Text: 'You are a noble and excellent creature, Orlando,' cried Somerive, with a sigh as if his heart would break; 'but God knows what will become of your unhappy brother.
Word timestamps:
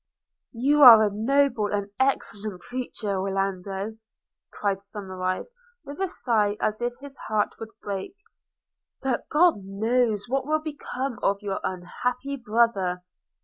'You 0.51 0.81
are 0.81 1.03
a 1.03 1.11
noble 1.13 1.67
and 1.71 1.91
excellent 1.99 2.61
creature, 2.61 3.19
Orlando,' 3.19 3.97
cried 4.51 4.79
Somerive, 4.81 5.45
with 5.85 5.99
a 5.99 6.09
sigh 6.09 6.57
as 6.59 6.81
if 6.81 6.95
his 7.01 7.15
heart 7.27 7.49
would 7.59 7.69
break; 7.83 8.15
'but 9.03 9.29
God 9.29 9.63
knows 9.63 10.25
what 10.27 10.47
will 10.47 10.57
become 10.59 11.19
of 11.21 11.43
your 11.43 11.59
unhappy 11.63 12.35
brother. 12.35 13.03